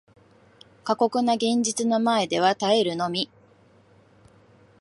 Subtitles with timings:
[0.83, 3.29] 過酷な現実の前では耐えるのみ